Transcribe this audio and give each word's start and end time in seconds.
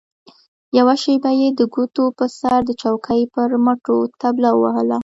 يوه 0.77 0.95
شېبه 1.01 1.31
يې 1.39 1.49
د 1.59 1.61
ګوتو 1.73 2.05
په 2.17 2.25
سر 2.37 2.59
د 2.65 2.71
چوکۍ 2.81 3.21
پر 3.33 3.49
مټو 3.65 3.97
طبله 4.21 4.49
ووهله. 4.55 4.97